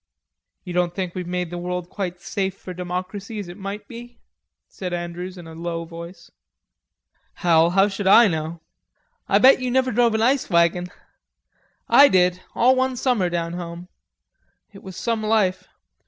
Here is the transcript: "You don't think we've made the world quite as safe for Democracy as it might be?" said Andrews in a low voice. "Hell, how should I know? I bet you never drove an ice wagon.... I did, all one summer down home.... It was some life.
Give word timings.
"You 0.63 0.73
don't 0.73 0.95
think 0.95 1.13
we've 1.13 1.27
made 1.27 1.51
the 1.51 1.59
world 1.59 1.87
quite 1.91 2.15
as 2.15 2.23
safe 2.23 2.57
for 2.57 2.73
Democracy 2.73 3.37
as 3.37 3.47
it 3.47 3.55
might 3.55 3.87
be?" 3.87 4.17
said 4.67 4.93
Andrews 4.95 5.37
in 5.37 5.45
a 5.45 5.53
low 5.53 5.85
voice. 5.85 6.31
"Hell, 7.35 7.69
how 7.69 7.87
should 7.87 8.07
I 8.07 8.27
know? 8.27 8.61
I 9.29 9.37
bet 9.37 9.59
you 9.61 9.69
never 9.69 9.91
drove 9.91 10.15
an 10.15 10.21
ice 10.23 10.49
wagon.... 10.49 10.87
I 11.87 12.07
did, 12.07 12.41
all 12.55 12.75
one 12.75 12.95
summer 12.95 13.29
down 13.29 13.53
home.... 13.53 13.89
It 14.73 14.81
was 14.81 14.97
some 14.97 15.21
life. 15.21 15.67